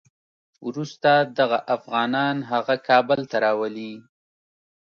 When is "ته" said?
3.31-3.37